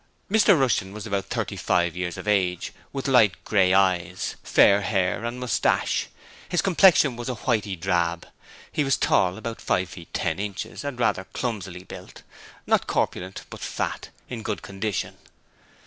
[0.31, 5.23] Mr Rushton was about thirty five years of age, with light grey eyes, fair hair
[5.23, 6.05] and moustache,
[6.45, 8.25] and his complexion was a whitey drab.
[8.71, 12.23] He was tall about five feet ten inches and rather clumsily built;
[12.65, 15.17] not corpulent, but fat in good condition.